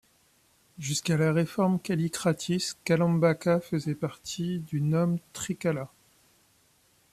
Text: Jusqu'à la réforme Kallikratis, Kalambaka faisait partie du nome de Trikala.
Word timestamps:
Jusqu'à 0.79 1.15
la 1.15 1.31
réforme 1.31 1.79
Kallikratis, 1.79 2.73
Kalambaka 2.85 3.59
faisait 3.59 3.93
partie 3.93 4.57
du 4.61 4.81
nome 4.81 5.17
de 5.17 5.21
Trikala. 5.31 5.91